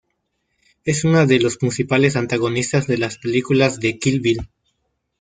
Es 0.83 1.03
una 1.03 1.27
de 1.27 1.39
los 1.39 1.57
principales 1.57 2.15
antagonistas 2.15 2.87
de 2.87 2.97
las 2.97 3.19
películas 3.19 3.79
de 3.79 3.99
Kill 3.99 4.19
Bill. 4.19 4.49